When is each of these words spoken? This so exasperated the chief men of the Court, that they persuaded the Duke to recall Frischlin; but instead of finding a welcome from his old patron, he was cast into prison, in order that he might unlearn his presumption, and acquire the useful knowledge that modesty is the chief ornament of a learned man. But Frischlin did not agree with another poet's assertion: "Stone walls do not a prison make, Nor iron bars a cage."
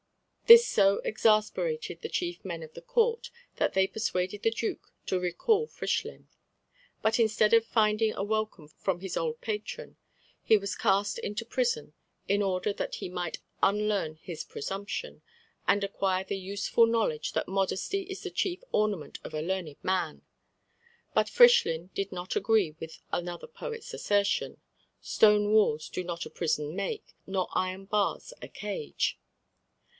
This 0.47 0.67
so 0.67 0.95
exasperated 1.05 2.01
the 2.01 2.09
chief 2.09 2.43
men 2.43 2.61
of 2.63 2.73
the 2.73 2.81
Court, 2.81 3.29
that 3.55 3.71
they 3.73 3.85
persuaded 3.87 4.41
the 4.43 4.51
Duke 4.51 4.91
to 5.05 5.17
recall 5.19 5.65
Frischlin; 5.67 6.25
but 7.03 7.19
instead 7.19 7.53
of 7.53 7.65
finding 7.65 8.13
a 8.15 8.23
welcome 8.23 8.67
from 8.67 8.99
his 8.99 9.15
old 9.15 9.39
patron, 9.41 9.95
he 10.43 10.57
was 10.57 10.75
cast 10.75 11.19
into 11.19 11.45
prison, 11.45 11.93
in 12.27 12.41
order 12.41 12.73
that 12.73 12.95
he 12.95 13.07
might 13.09 13.39
unlearn 13.63 14.15
his 14.15 14.43
presumption, 14.43 15.21
and 15.67 15.83
acquire 15.85 16.23
the 16.25 16.35
useful 16.35 16.85
knowledge 16.87 17.31
that 17.33 17.47
modesty 17.47 18.01
is 18.01 18.23
the 18.23 18.31
chief 18.31 18.61
ornament 18.73 19.19
of 19.23 19.33
a 19.35 19.41
learned 19.41 19.77
man. 19.83 20.23
But 21.13 21.29
Frischlin 21.29 21.91
did 21.93 22.11
not 22.11 22.35
agree 22.35 22.75
with 22.79 22.99
another 23.13 23.47
poet's 23.47 23.93
assertion: 23.93 24.59
"Stone 24.99 25.51
walls 25.51 25.87
do 25.87 26.03
not 26.03 26.25
a 26.25 26.29
prison 26.31 26.75
make, 26.75 27.13
Nor 27.27 27.47
iron 27.53 27.85
bars 27.85 28.33
a 28.41 28.47
cage." 28.49 29.17